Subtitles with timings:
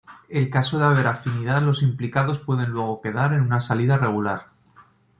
[0.29, 4.47] En caso de haber afinidad los implicados pueden luego quedar en una salida regular.